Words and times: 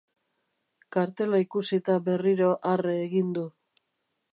Kartela 0.95 1.43
ikusita 1.45 1.99
berriro 2.09 2.51
arre 2.75 3.01
egin 3.07 3.33
du. 3.39 3.51